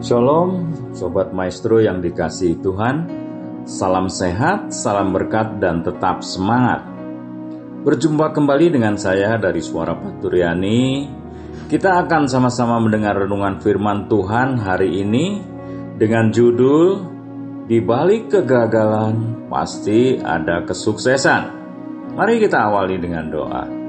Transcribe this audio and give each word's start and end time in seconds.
Shalom, 0.00 0.72
Sobat 0.96 1.36
Maestro 1.36 1.76
yang 1.76 2.00
dikasihi 2.00 2.56
Tuhan. 2.64 3.04
Salam 3.68 4.08
sehat, 4.08 4.72
salam 4.72 5.12
berkat, 5.12 5.60
dan 5.60 5.84
tetap 5.84 6.24
semangat. 6.24 6.88
Berjumpa 7.84 8.32
kembali 8.32 8.72
dengan 8.72 8.96
saya 8.96 9.36
dari 9.36 9.60
Suara 9.60 9.92
Paturyani. 9.92 11.04
Kita 11.68 12.00
akan 12.00 12.32
sama-sama 12.32 12.80
mendengar 12.80 13.12
renungan 13.12 13.60
firman 13.60 14.08
Tuhan 14.08 14.56
hari 14.56 15.04
ini 15.04 15.44
dengan 16.00 16.32
judul 16.32 17.04
Di 17.68 17.84
balik 17.84 18.32
kegagalan 18.32 19.46
pasti 19.52 20.16
ada 20.16 20.64
kesuksesan. 20.64 21.42
Mari 22.16 22.40
kita 22.40 22.56
awali 22.72 22.96
dengan 22.96 23.28
doa. 23.28 23.79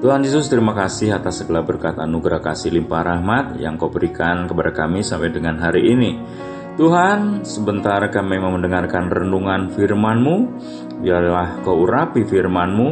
Tuhan 0.00 0.24
Yesus 0.24 0.48
terima 0.48 0.72
kasih 0.72 1.12
atas 1.12 1.44
segala 1.44 1.60
berkat 1.60 2.00
anugerah 2.00 2.40
kasih 2.40 2.72
limpah 2.72 3.04
rahmat 3.04 3.60
yang 3.60 3.76
kau 3.76 3.92
berikan 3.92 4.48
kepada 4.48 4.72
kami 4.72 5.04
sampai 5.04 5.28
dengan 5.28 5.60
hari 5.60 5.92
ini. 5.92 6.16
Tuhan, 6.80 7.44
sebentar 7.44 8.00
kami 8.08 8.40
mau 8.40 8.48
mendengarkan 8.48 9.12
renungan 9.12 9.68
firman-Mu. 9.68 10.36
Biarlah 11.04 11.60
kau 11.60 11.84
urapi 11.84 12.24
firman-Mu, 12.24 12.90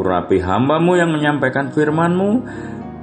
urapi 0.00 0.40
hamba-Mu 0.40 0.96
yang 0.96 1.12
menyampaikan 1.12 1.76
firman-Mu. 1.76 2.30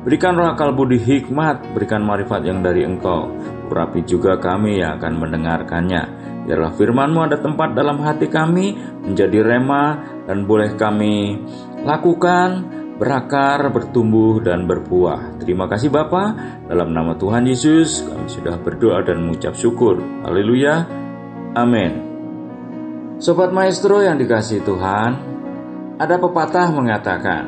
Berikan 0.01 0.33
roh 0.33 0.49
akal 0.49 0.73
budi 0.73 0.97
hikmat, 0.97 1.77
berikan 1.77 2.01
marifat 2.01 2.49
yang 2.49 2.65
dari 2.65 2.81
engkau. 2.81 3.29
Urapi 3.69 4.01
juga 4.09 4.41
kami 4.41 4.81
yang 4.81 4.97
akan 4.97 5.13
mendengarkannya. 5.21 6.01
Biarlah 6.49 6.73
firman-Mu 6.73 7.21
ada 7.21 7.38
tempat 7.38 7.77
dalam 7.77 8.01
hati 8.01 8.33
kami, 8.33 8.73
menjadi 9.05 9.45
rema, 9.45 10.01
dan 10.25 10.49
boleh 10.49 10.73
kami 10.73 11.38
lakukan 11.85 12.81
berakar, 12.97 13.73
bertumbuh, 13.73 14.39
dan 14.39 14.69
berbuah. 14.69 15.41
Terima 15.41 15.66
kasih 15.66 15.89
Bapa. 15.89 16.38
Dalam 16.69 16.94
nama 16.94 17.17
Tuhan 17.17 17.45
Yesus, 17.50 18.05
kami 18.05 18.30
sudah 18.30 18.55
berdoa 18.61 19.02
dan 19.02 19.25
mengucap 19.25 19.58
syukur. 19.58 20.00
Haleluya. 20.25 20.85
Amin. 21.58 22.13
Sobat 23.17 23.53
Maestro 23.53 24.02
yang 24.03 24.17
dikasih 24.19 24.66
Tuhan, 24.66 25.11
ada 26.02 26.16
pepatah 26.17 26.69
mengatakan, 26.73 27.44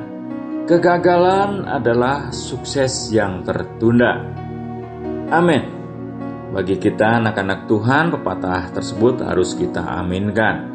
kegagalan 0.69 1.65
adalah 1.65 2.29
sukses 2.31 3.11
yang 3.11 3.41
tertunda. 3.43 4.21
Amin. 5.33 5.73
Bagi 6.53 6.79
kita 6.79 7.19
anak-anak 7.19 7.67
Tuhan, 7.67 8.13
pepatah 8.13 8.71
tersebut 8.71 9.25
harus 9.25 9.57
kita 9.57 9.83
aminkan. 9.83 10.71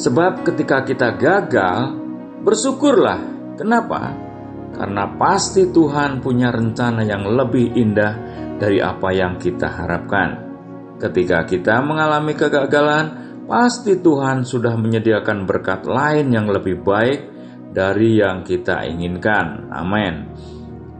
Sebab 0.00 0.46
ketika 0.46 0.80
kita 0.86 1.12
gagal, 1.18 1.92
bersyukurlah 2.40 3.39
Kenapa? 3.60 4.16
Karena 4.72 5.04
pasti 5.20 5.68
Tuhan 5.68 6.24
punya 6.24 6.48
rencana 6.48 7.04
yang 7.04 7.28
lebih 7.28 7.76
indah 7.76 8.16
dari 8.56 8.80
apa 8.80 9.12
yang 9.12 9.36
kita 9.36 9.68
harapkan. 9.68 10.48
Ketika 10.96 11.44
kita 11.44 11.84
mengalami 11.84 12.32
kegagalan, 12.32 13.36
pasti 13.44 14.00
Tuhan 14.00 14.48
sudah 14.48 14.80
menyediakan 14.80 15.44
berkat 15.44 15.84
lain 15.84 16.32
yang 16.32 16.48
lebih 16.48 16.80
baik 16.80 17.20
dari 17.76 18.16
yang 18.16 18.48
kita 18.48 18.80
inginkan. 18.88 19.68
Amin. 19.68 20.32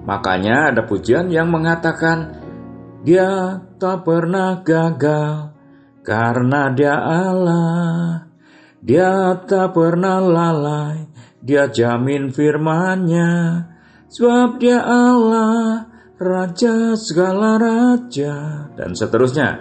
Makanya 0.04 0.76
ada 0.76 0.84
pujian 0.84 1.32
yang 1.32 1.48
mengatakan, 1.48 2.44
"Dia 3.08 3.56
tak 3.80 4.04
pernah 4.04 4.60
gagal 4.60 5.56
karena 6.04 6.68
Dia 6.76 6.96
Allah. 7.00 8.28
Dia 8.80 9.36
tak 9.44 9.76
pernah 9.76 10.16
lalai 10.20 11.09
dia 11.40 11.68
jamin 11.72 12.28
firmannya, 12.28 13.64
sebab 14.12 14.60
dia 14.60 14.84
Allah, 14.84 15.88
Raja 16.20 16.92
segala 17.00 17.56
raja, 17.56 18.68
dan 18.76 18.92
seterusnya. 18.92 19.56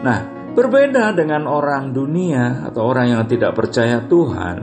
Nah, 0.00 0.20
berbeda 0.56 1.12
dengan 1.12 1.44
orang 1.44 1.92
dunia 1.92 2.64
atau 2.64 2.88
orang 2.88 3.12
yang 3.12 3.24
tidak 3.28 3.52
percaya 3.52 4.00
Tuhan, 4.08 4.56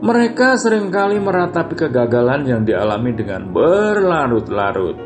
mereka 0.00 0.56
sering 0.56 0.88
kali 0.88 1.20
meratapi 1.20 1.76
kegagalan 1.76 2.48
yang 2.48 2.64
dialami 2.64 3.12
dengan 3.12 3.52
berlarut-larut. 3.52 4.96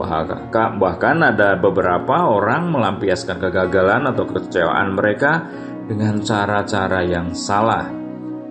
Bahkan 0.00 1.16
ada 1.20 1.60
beberapa 1.60 2.32
orang 2.32 2.72
melampiaskan 2.72 3.36
kegagalan 3.44 4.08
atau 4.08 4.24
kekecewaan 4.24 4.96
mereka 4.96 5.52
dengan 5.84 6.24
cara-cara 6.24 7.04
yang 7.04 7.36
salah. 7.36 7.97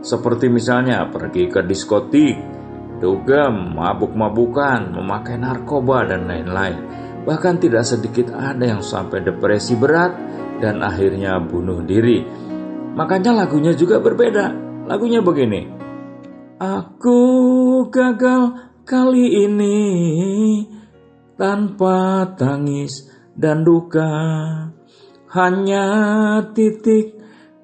Seperti 0.02 0.48
misalnya 0.48 1.10
pergi 1.10 1.50
ke 1.50 1.66
diskotik, 1.66 2.38
dugem, 3.02 3.78
mabuk-mabukan, 3.78 4.94
memakai 4.94 5.38
narkoba, 5.38 6.06
dan 6.06 6.30
lain-lain. 6.30 6.78
Bahkan 7.28 7.56
tidak 7.60 7.84
sedikit 7.84 8.32
ada 8.34 8.64
yang 8.64 8.82
sampai 8.82 9.20
depresi 9.20 9.76
berat 9.76 10.16
dan 10.64 10.80
akhirnya 10.80 11.38
bunuh 11.44 11.84
diri. 11.84 12.24
Makanya 12.96 13.46
lagunya 13.46 13.76
juga 13.76 14.00
berbeda. 14.00 14.46
Lagunya 14.88 15.20
begini. 15.22 15.68
Aku 16.58 17.20
gagal 17.94 18.74
kali 18.88 19.46
ini 19.46 19.78
tanpa 21.38 22.26
tangis 22.34 23.06
dan 23.38 23.62
duka. 23.62 24.10
Hanya 25.28 25.86
titik 26.56 27.14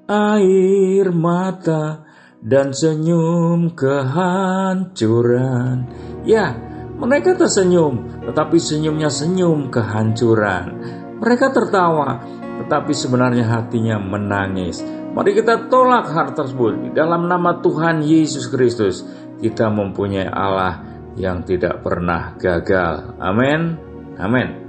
air 0.06 1.10
mata 1.16 2.04
dan 2.44 2.76
senyum 2.76 3.72
kehancuran. 3.72 5.88
Ya, 6.28 6.52
mereka 7.00 7.40
tersenyum, 7.40 8.20
tetapi 8.28 8.60
senyumnya 8.60 9.08
senyum 9.08 9.72
kehancuran. 9.72 10.76
Mereka 11.24 11.56
tertawa, 11.56 12.20
tetapi 12.60 12.92
sebenarnya 12.92 13.48
hatinya 13.48 13.96
menangis. 13.96 14.84
Mari 15.16 15.40
kita 15.40 15.72
tolak 15.72 16.12
hal 16.12 16.36
tersebut. 16.36 16.92
Dalam 16.92 17.32
nama 17.32 17.64
Tuhan 17.64 18.04
Yesus 18.04 18.52
Kristus, 18.52 19.08
kita 19.40 19.72
mempunyai 19.72 20.28
Allah 20.28 20.84
yang 21.16 21.48
tidak 21.48 21.80
pernah 21.80 22.36
gagal. 22.36 23.16
Amin. 23.24 23.80
Amin. 24.20 24.60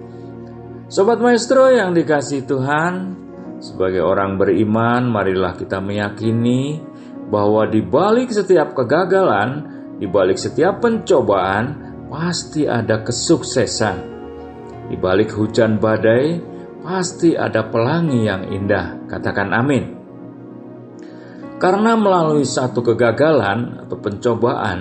Sobat 0.86 1.18
maestro 1.18 1.72
yang 1.72 1.96
dikasih 1.96 2.44
Tuhan, 2.44 3.16
sebagai 3.58 4.04
orang 4.04 4.36
beriman, 4.36 5.08
marilah 5.08 5.56
kita 5.56 5.80
meyakini 5.80 6.93
bahwa 7.28 7.64
di 7.68 7.80
balik 7.80 8.32
setiap 8.32 8.76
kegagalan, 8.76 9.64
di 9.96 10.06
balik 10.08 10.36
setiap 10.36 10.84
pencobaan, 10.84 11.94
pasti 12.10 12.68
ada 12.68 13.00
kesuksesan. 13.00 13.96
Di 14.92 14.96
balik 15.00 15.32
hujan 15.32 15.80
badai, 15.80 16.38
pasti 16.84 17.32
ada 17.32 17.64
pelangi 17.66 18.28
yang 18.28 18.44
indah. 18.52 19.08
Katakan 19.08 19.50
amin. 19.56 19.84
Karena 21.56 21.96
melalui 21.96 22.44
satu 22.44 22.84
kegagalan 22.84 23.86
atau 23.86 23.96
pencobaan, 23.96 24.78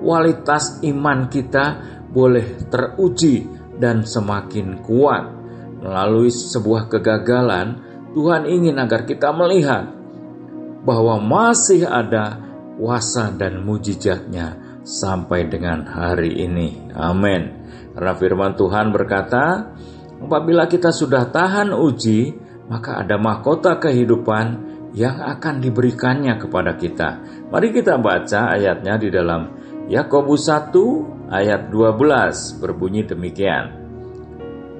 kualitas 0.00 0.80
iman 0.86 1.28
kita 1.28 1.64
boleh 2.08 2.70
teruji 2.72 3.44
dan 3.76 4.08
semakin 4.08 4.80
kuat. 4.80 5.24
Melalui 5.84 6.32
sebuah 6.32 6.88
kegagalan, 6.88 7.84
Tuhan 8.16 8.48
ingin 8.48 8.80
agar 8.80 9.04
kita 9.04 9.28
melihat 9.36 9.92
bahwa 10.86 11.18
masih 11.18 11.82
ada 11.82 12.38
kuasa 12.78 13.34
dan 13.34 13.66
mujizatnya 13.66 14.80
sampai 14.86 15.50
dengan 15.50 15.82
hari 15.82 16.46
ini. 16.46 16.94
Amin. 16.94 17.66
Karena 17.90 18.14
firman 18.14 18.54
Tuhan 18.54 18.94
berkata, 18.94 19.74
apabila 20.22 20.70
kita 20.70 20.94
sudah 20.94 21.26
tahan 21.26 21.74
uji, 21.74 22.38
maka 22.70 23.02
ada 23.02 23.18
mahkota 23.18 23.82
kehidupan 23.82 24.46
yang 24.94 25.18
akan 25.20 25.58
diberikannya 25.60 26.38
kepada 26.38 26.78
kita. 26.78 27.20
Mari 27.50 27.74
kita 27.74 27.98
baca 27.98 28.54
ayatnya 28.54 28.94
di 28.96 29.08
dalam 29.10 29.42
Yakobus 29.90 30.48
1 30.48 31.30
ayat 31.30 31.68
12 31.68 32.62
berbunyi 32.62 33.02
demikian. 33.04 33.86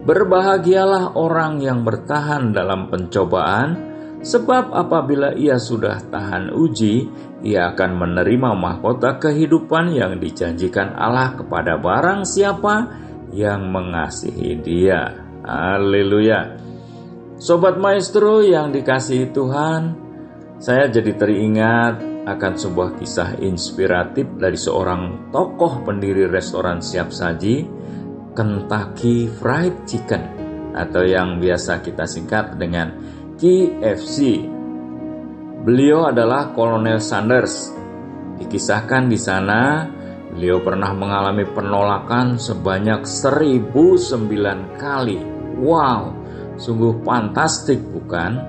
Berbahagialah 0.06 1.18
orang 1.18 1.58
yang 1.58 1.82
bertahan 1.82 2.54
dalam 2.54 2.86
pencobaan, 2.86 3.85
Sebab 4.24 4.72
apabila 4.72 5.36
ia 5.36 5.60
sudah 5.60 6.00
tahan 6.08 6.50
uji, 6.54 7.08
ia 7.44 7.72
akan 7.74 7.90
menerima 8.00 8.56
mahkota 8.56 9.20
kehidupan 9.20 9.92
yang 9.92 10.16
dijanjikan 10.16 10.96
Allah 10.96 11.36
kepada 11.36 11.76
barang 11.76 12.24
siapa 12.24 12.74
yang 13.36 13.68
mengasihi 13.68 14.56
dia. 14.64 15.12
Haleluya. 15.46 16.58
Sobat 17.36 17.76
maestro 17.76 18.40
yang 18.40 18.72
dikasihi 18.72 19.28
Tuhan, 19.30 19.82
saya 20.56 20.88
jadi 20.88 21.12
teringat 21.14 22.00
akan 22.26 22.52
sebuah 22.58 22.98
kisah 22.98 23.38
inspiratif 23.44 24.26
dari 24.40 24.56
seorang 24.58 25.30
tokoh 25.30 25.84
pendiri 25.84 26.26
restoran 26.26 26.80
siap 26.82 27.12
saji, 27.12 27.62
Kentucky 28.32 29.28
Fried 29.28 29.86
Chicken, 29.86 30.22
atau 30.74 31.06
yang 31.06 31.38
biasa 31.38 31.84
kita 31.84 32.08
singkat 32.08 32.58
dengan 32.58 32.96
KFC. 33.36 34.48
Beliau 35.60 36.08
adalah 36.08 36.56
Kolonel 36.56 36.96
Sanders. 37.04 37.68
Dikisahkan 38.40 39.12
di 39.12 39.20
sana, 39.20 39.84
beliau 40.32 40.64
pernah 40.64 40.96
mengalami 40.96 41.44
penolakan 41.44 42.40
sebanyak 42.40 43.04
1009 43.04 44.80
kali. 44.80 45.20
Wow, 45.60 46.16
sungguh 46.56 47.04
fantastik 47.04 47.76
bukan? 47.84 48.40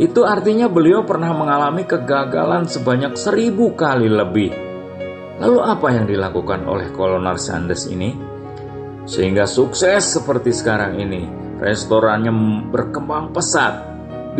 Itu 0.00 0.24
artinya 0.24 0.72
beliau 0.72 1.04
pernah 1.04 1.36
mengalami 1.36 1.84
kegagalan 1.84 2.64
sebanyak 2.64 3.20
seribu 3.20 3.76
kali 3.76 4.08
lebih. 4.08 4.48
Lalu 5.44 5.60
apa 5.60 5.92
yang 5.92 6.08
dilakukan 6.08 6.64
oleh 6.64 6.88
Kolonel 6.96 7.36
Sanders 7.36 7.84
ini? 7.92 8.16
Sehingga 9.04 9.44
sukses 9.44 10.08
seperti 10.08 10.56
sekarang 10.56 10.96
ini, 10.96 11.28
restorannya 11.60 12.32
berkembang 12.72 13.36
pesat 13.36 13.89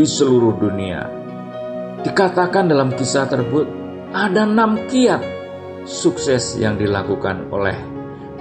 di 0.01 0.09
seluruh 0.09 0.57
dunia. 0.57 1.05
Dikatakan 2.01 2.73
dalam 2.73 2.97
kisah 2.97 3.29
tersebut 3.29 3.69
ada 4.17 4.49
enam 4.49 4.89
kiat 4.89 5.21
sukses 5.85 6.57
yang 6.57 6.81
dilakukan 6.81 7.53
oleh 7.53 7.77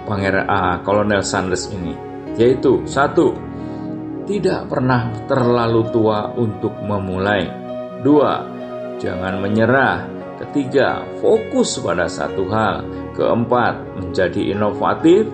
Pangeran 0.08 0.48
uh, 0.48 0.80
Kolonel 0.88 1.20
Sanders 1.20 1.68
ini, 1.76 1.92
yaitu 2.40 2.80
satu, 2.88 3.36
tidak 4.24 4.72
pernah 4.72 5.12
terlalu 5.28 5.92
tua 5.92 6.32
untuk 6.40 6.80
memulai. 6.80 7.44
Dua, 8.00 8.48
jangan 9.04 9.44
menyerah. 9.44 10.08
Ketiga, 10.40 11.04
fokus 11.20 11.76
pada 11.84 12.08
satu 12.08 12.48
hal. 12.48 12.88
Keempat, 13.20 14.00
menjadi 14.00 14.56
inovatif. 14.56 15.28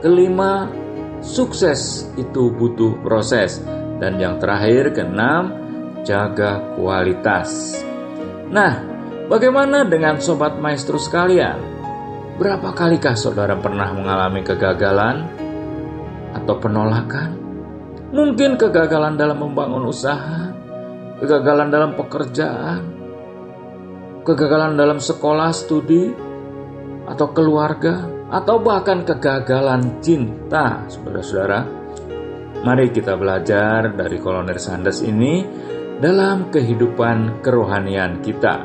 Kelima, 0.00 0.72
sukses 1.20 2.08
itu 2.16 2.48
butuh 2.56 2.96
proses. 3.04 3.60
Dan 4.00 4.16
yang 4.16 4.40
terakhir 4.40 4.96
keenam, 4.96 5.65
jaga 6.06 6.62
kualitas. 6.78 7.82
Nah, 8.46 8.78
bagaimana 9.26 9.82
dengan 9.82 10.22
sobat 10.22 10.54
maestro 10.62 11.02
sekalian? 11.02 11.58
Berapa 12.38 12.70
kalikah 12.70 13.18
saudara 13.18 13.58
pernah 13.58 13.90
mengalami 13.90 14.46
kegagalan 14.46 15.26
atau 16.30 16.54
penolakan? 16.62 17.34
Mungkin 18.14 18.54
kegagalan 18.54 19.18
dalam 19.18 19.42
membangun 19.42 19.90
usaha, 19.90 20.54
kegagalan 21.18 21.74
dalam 21.74 21.98
pekerjaan, 21.98 22.80
kegagalan 24.22 24.78
dalam 24.78 25.02
sekolah, 25.02 25.50
studi, 25.50 26.14
atau 27.10 27.26
keluarga, 27.34 28.06
atau 28.30 28.62
bahkan 28.62 29.02
kegagalan 29.02 29.98
cinta, 29.98 30.86
saudara-saudara. 30.86 31.66
Mari 32.62 32.90
kita 32.90 33.14
belajar 33.14 33.94
dari 33.94 34.18
Kolonel 34.18 34.58
Sanders 34.58 35.02
ini 35.06 35.46
dalam 35.98 36.52
kehidupan 36.52 37.40
kerohanian 37.40 38.20
kita. 38.20 38.64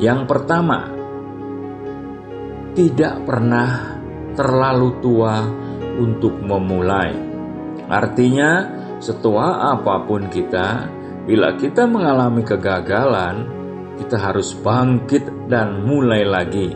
Yang 0.00 0.20
pertama, 0.26 0.88
tidak 2.72 3.20
pernah 3.26 4.00
terlalu 4.32 4.88
tua 5.02 5.44
untuk 6.00 6.40
memulai. 6.40 7.12
Artinya, 7.90 8.50
setua 9.02 9.74
apa 9.74 10.06
pun 10.06 10.30
kita, 10.30 10.88
bila 11.26 11.58
kita 11.58 11.84
mengalami 11.84 12.46
kegagalan, 12.46 13.36
kita 14.00 14.16
harus 14.16 14.56
bangkit 14.56 15.50
dan 15.50 15.84
mulai 15.84 16.24
lagi. 16.24 16.72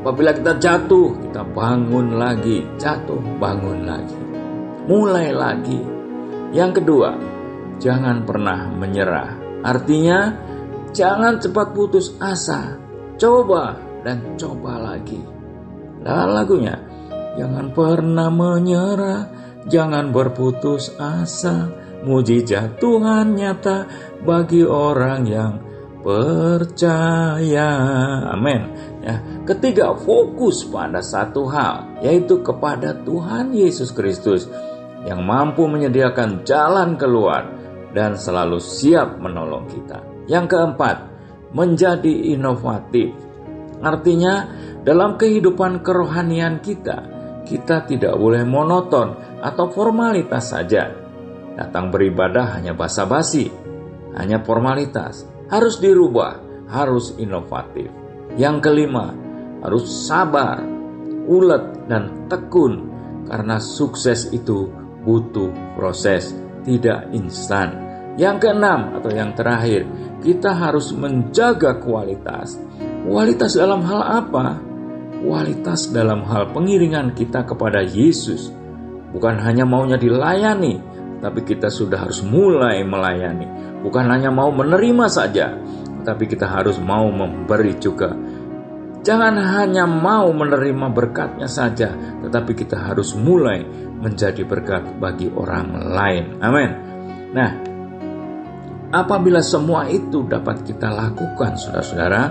Apabila 0.00 0.32
kita 0.32 0.56
jatuh, 0.56 1.28
kita 1.28 1.44
bangun 1.44 2.16
lagi, 2.16 2.64
jatuh, 2.80 3.20
bangun 3.36 3.84
lagi 3.84 4.30
mulai 4.90 5.30
lagi. 5.30 5.78
Yang 6.50 6.82
kedua, 6.82 7.14
jangan 7.80 8.22
pernah 8.28 8.68
menyerah. 8.68 9.64
Artinya, 9.64 10.36
jangan 10.92 11.40
cepat 11.40 11.72
putus 11.72 12.14
asa. 12.20 12.76
Coba 13.16 13.76
dan 14.04 14.36
coba 14.36 14.76
lagi. 14.78 15.20
Dalam 16.00 16.32
lagunya, 16.32 16.76
jangan 17.36 17.72
pernah 17.72 18.28
menyerah, 18.32 19.20
jangan 19.68 20.12
berputus 20.12 20.94
asa. 20.96 21.68
Mujizat 22.00 22.80
Tuhan 22.80 23.36
nyata 23.36 23.84
bagi 24.24 24.64
orang 24.64 25.20
yang 25.28 25.60
percaya. 26.00 27.68
Amin. 28.32 28.72
Ya, 29.04 29.20
ketiga, 29.44 29.92
fokus 30.00 30.64
pada 30.64 31.04
satu 31.04 31.44
hal, 31.52 32.00
yaitu 32.00 32.40
kepada 32.40 32.96
Tuhan 33.04 33.52
Yesus 33.52 33.92
Kristus 33.92 34.48
yang 35.04 35.24
mampu 35.28 35.68
menyediakan 35.68 36.40
jalan 36.48 36.96
keluar 36.96 37.59
dan 37.90 38.14
selalu 38.14 38.58
siap 38.62 39.18
menolong 39.18 39.66
kita. 39.66 40.02
Yang 40.30 40.56
keempat, 40.56 40.96
menjadi 41.50 42.34
inovatif. 42.34 43.10
Artinya, 43.82 44.46
dalam 44.86 45.18
kehidupan 45.18 45.82
kerohanian 45.82 46.62
kita, 46.62 46.98
kita 47.44 47.88
tidak 47.88 48.14
boleh 48.14 48.46
monoton 48.46 49.18
atau 49.42 49.66
formalitas 49.72 50.54
saja. 50.54 50.94
Datang 51.58 51.90
beribadah 51.90 52.56
hanya 52.60 52.72
basa-basi, 52.76 53.50
hanya 54.14 54.40
formalitas. 54.46 55.26
Harus 55.50 55.82
dirubah, 55.82 56.38
harus 56.70 57.18
inovatif. 57.18 57.90
Yang 58.38 58.70
kelima, 58.70 59.10
harus 59.66 60.06
sabar, 60.06 60.62
ulet, 61.26 61.90
dan 61.90 62.30
tekun 62.30 62.86
karena 63.26 63.58
sukses 63.58 64.30
itu 64.30 64.70
butuh 65.02 65.50
proses, 65.74 66.30
tidak 66.64 67.08
instan. 67.14 67.76
Yang 68.18 68.48
keenam 68.48 68.98
atau 69.00 69.10
yang 69.12 69.32
terakhir, 69.32 69.86
kita 70.20 70.52
harus 70.52 70.92
menjaga 70.92 71.78
kualitas. 71.80 72.58
Kualitas 73.06 73.56
dalam 73.56 73.80
hal 73.86 74.02
apa? 74.24 74.60
Kualitas 75.20 75.88
dalam 75.92 76.24
hal 76.28 76.52
pengiringan 76.52 77.16
kita 77.16 77.48
kepada 77.48 77.80
Yesus. 77.80 78.52
Bukan 79.10 79.40
hanya 79.40 79.64
maunya 79.64 79.96
dilayani, 79.96 80.78
tapi 81.20 81.44
kita 81.44 81.68
sudah 81.68 82.08
harus 82.08 82.20
mulai 82.24 82.84
melayani. 82.84 83.46
Bukan 83.80 84.04
hanya 84.08 84.28
mau 84.28 84.52
menerima 84.52 85.06
saja, 85.08 85.56
tapi 86.04 86.28
kita 86.28 86.48
harus 86.48 86.76
mau 86.80 87.08
memberi 87.08 87.76
juga. 87.80 88.12
Jangan 89.00 89.32
hanya 89.40 89.88
mau 89.88 90.28
menerima 90.28 90.92
berkatnya 90.92 91.48
saja, 91.48 91.96
tetapi 92.20 92.52
kita 92.52 92.76
harus 92.76 93.16
mulai 93.16 93.64
menjadi 94.00 94.44
berkat 94.44 95.00
bagi 95.00 95.32
orang 95.32 95.72
lain. 95.88 96.36
Amin. 96.44 96.70
Nah, 97.32 97.50
apabila 98.92 99.40
semua 99.40 99.88
itu 99.88 100.28
dapat 100.28 100.68
kita 100.68 100.92
lakukan, 100.92 101.56
saudara-saudara, 101.56 102.22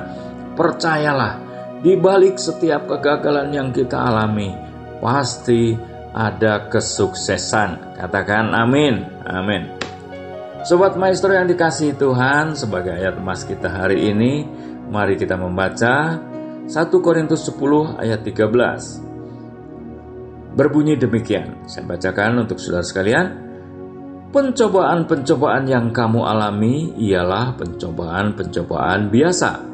percayalah, 0.53 1.33
di 1.81 1.97
balik 1.97 2.37
setiap 2.37 2.85
kegagalan 2.85 3.49
yang 3.49 3.69
kita 3.73 3.97
alami, 3.97 4.53
pasti 5.01 5.73
ada 6.13 6.69
kesuksesan. 6.69 7.97
Katakan 7.97 8.53
amin. 8.53 9.25
Amin. 9.25 9.73
Sobat 10.67 10.99
Maestro 10.99 11.33
yang 11.33 11.49
dikasihi 11.49 11.97
Tuhan, 11.97 12.53
sebagai 12.53 12.93
ayat 12.93 13.17
emas 13.17 13.47
kita 13.47 13.71
hari 13.71 14.11
ini, 14.11 14.43
mari 14.91 15.15
kita 15.15 15.39
membaca 15.39 16.28
1 16.69 16.93
Korintus 17.01 17.49
10 17.49 17.97
ayat 17.97 18.21
13 18.21 20.53
berbunyi 20.53 21.01
demikian. 21.01 21.65
Saya 21.65 21.89
bacakan 21.89 22.45
untuk 22.45 22.61
saudara 22.61 22.85
sekalian. 22.85 23.49
Pencobaan-pencobaan 24.29 25.65
yang 25.65 25.89
kamu 25.89 26.21
alami 26.21 26.93
ialah 27.01 27.57
pencobaan-pencobaan 27.57 29.09
biasa 29.09 29.65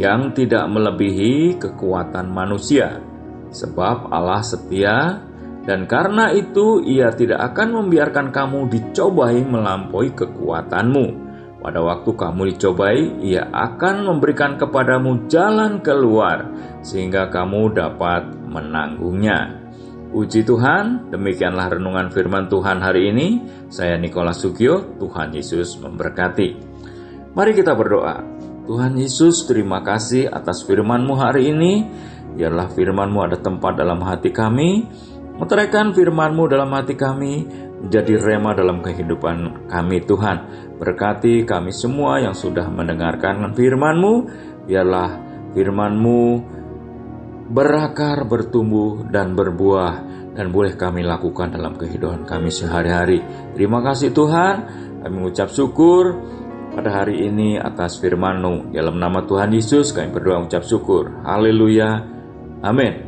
yang 0.00 0.32
tidak 0.32 0.64
melebihi 0.72 1.60
kekuatan 1.60 2.32
manusia, 2.32 3.04
sebab 3.52 4.08
Allah 4.08 4.40
setia, 4.40 5.20
dan 5.68 5.84
karena 5.84 6.32
itu 6.32 6.80
Ia 6.88 7.12
tidak 7.12 7.52
akan 7.52 7.84
membiarkan 7.84 8.32
kamu 8.32 8.72
dicobai 8.72 9.44
melampaui 9.44 10.16
kekuatanmu. 10.16 11.27
Pada 11.58 11.82
waktu 11.82 12.14
kamu 12.14 12.54
dicobai, 12.54 13.18
Ia 13.18 13.50
akan 13.50 14.06
memberikan 14.06 14.54
kepadamu 14.54 15.26
jalan 15.26 15.82
keluar, 15.82 16.46
sehingga 16.86 17.26
kamu 17.34 17.74
dapat 17.74 18.30
menanggungnya. 18.46 19.58
Puji 20.08 20.46
Tuhan, 20.46 21.12
demikianlah 21.12 21.76
renungan 21.76 22.08
firman 22.14 22.48
Tuhan 22.48 22.80
hari 22.80 23.12
ini. 23.12 23.44
Saya 23.68 24.00
Nikola 24.00 24.32
Sugio, 24.32 24.96
Tuhan 24.96 25.34
Yesus 25.36 25.76
memberkati. 25.82 26.48
Mari 27.36 27.52
kita 27.52 27.76
berdoa. 27.76 28.22
Tuhan 28.64 28.96
Yesus, 28.96 29.44
terima 29.44 29.84
kasih 29.84 30.30
atas 30.32 30.64
firman-Mu 30.64 31.12
hari 31.18 31.52
ini. 31.52 31.84
Biarlah 32.38 32.72
firman-Mu 32.72 33.18
ada 33.20 33.36
tempat 33.36 33.76
dalam 33.76 34.00
hati 34.06 34.32
kami. 34.32 34.86
Meteraikan 35.38 35.94
firman-Mu 35.94 36.50
dalam 36.50 36.74
hati 36.74 36.98
kami, 36.98 37.46
menjadi 37.78 38.18
rema 38.18 38.58
dalam 38.58 38.82
kehidupan 38.82 39.70
kami 39.70 40.02
Tuhan. 40.02 40.36
Berkati 40.82 41.46
kami 41.46 41.70
semua 41.70 42.18
yang 42.18 42.34
sudah 42.34 42.66
mendengarkan 42.66 43.54
firman-Mu. 43.54 44.14
Biarlah 44.66 45.10
firman-Mu 45.54 46.22
berakar, 47.48 48.28
bertumbuh, 48.28 49.08
dan 49.08 49.32
berbuah, 49.32 49.94
dan 50.36 50.52
boleh 50.52 50.76
kami 50.76 51.00
lakukan 51.00 51.54
dalam 51.54 51.80
kehidupan 51.80 52.28
kami 52.28 52.52
sehari-hari. 52.52 53.24
Terima 53.56 53.80
kasih 53.80 54.12
Tuhan, 54.12 54.54
kami 55.00 55.12
mengucap 55.16 55.48
syukur 55.48 56.18
pada 56.76 57.02
hari 57.02 57.24
ini 57.24 57.56
atas 57.56 57.96
firman-Mu. 58.02 58.74
Dalam 58.76 59.00
nama 59.00 59.24
Tuhan 59.24 59.54
Yesus 59.56 59.96
kami 59.96 60.12
berdoa 60.12 60.44
mengucap 60.44 60.66
syukur. 60.66 61.24
Haleluya. 61.24 62.04
Amin. 62.60 63.07